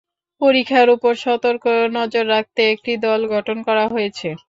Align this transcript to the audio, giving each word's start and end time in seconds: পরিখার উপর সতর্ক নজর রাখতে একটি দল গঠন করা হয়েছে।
পরিখার 0.41 0.87
উপর 0.95 1.13
সতর্ক 1.25 1.63
নজর 1.97 2.25
রাখতে 2.27 2.61
একটি 2.73 2.91
দল 3.05 3.21
গঠন 3.33 3.57
করা 3.67 3.85
হয়েছে। 3.93 4.27